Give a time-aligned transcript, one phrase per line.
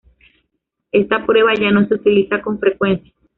[0.91, 3.13] Esta prueba ya no se utiliza con frecuencia.